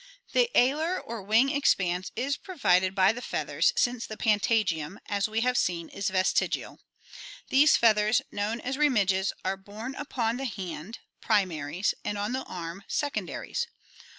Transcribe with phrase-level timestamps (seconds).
[0.31, 5.41] The alar or wing expanse is provided by the feathers, since the patagium, as we
[5.41, 6.79] have seen, is vestigial.
[7.49, 12.83] These feathers, known as remiges, are borne upon the hand (primaries), and on the arm
[12.87, 13.67] (secondaries).